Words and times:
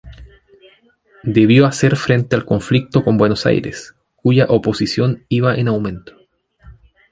Debió 1.21 1.67
hacer 1.67 1.95
frente 1.95 2.35
al 2.35 2.43
conflicto 2.43 3.03
con 3.03 3.19
Buenos 3.19 3.45
Aires, 3.45 3.93
cuya 4.15 4.45
oposición 4.45 5.25
iba 5.29 5.53
en 5.55 5.67
aumento. 5.67 6.17